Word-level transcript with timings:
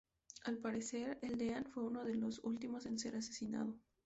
Al 0.45 0.57
parecer 0.57 1.19
el 1.21 1.37
Deán 1.37 1.65
fue 1.69 1.83
uno 1.83 2.03
de 2.03 2.15
los 2.15 2.39
últimos 2.43 2.87
en 2.87 2.97
ser 2.97 3.15
asesinado. 3.15 3.75